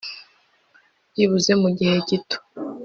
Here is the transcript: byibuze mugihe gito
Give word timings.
byibuze 1.11 1.51
mugihe 1.61 1.91
gito 2.07 2.37